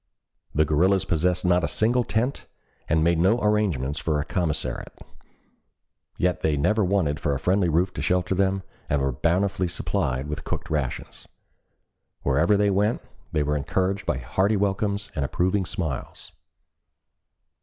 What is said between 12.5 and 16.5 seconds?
they went they were encouraged by hearty welcomes and approving smiles.